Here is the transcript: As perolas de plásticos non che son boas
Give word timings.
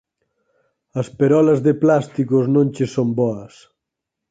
As 1.01 1.07
perolas 1.19 1.59
de 1.65 1.73
plásticos 1.83 2.45
non 2.55 2.67
che 2.75 2.85
son 2.95 3.09
boas 3.19 3.53